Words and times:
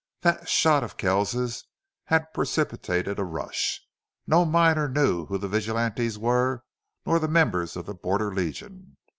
That 0.21 0.49
shot 0.49 0.83
of 0.83 0.97
Kells's 0.97 1.65
had 2.05 2.33
precipitated 2.33 3.19
a 3.19 3.23
rush. 3.23 3.79
No 4.25 4.45
miner 4.45 4.89
knew 4.89 5.27
who 5.27 5.37
the 5.37 5.47
vigilantes 5.47 6.17
were 6.17 6.63
nor 7.05 7.19
the 7.19 7.27
members 7.27 7.75
of 7.75 7.85
the 7.85 7.93
Border 7.93 8.33
Legion. 8.33 8.97